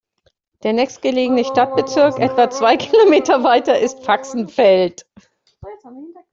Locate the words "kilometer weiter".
2.75-3.77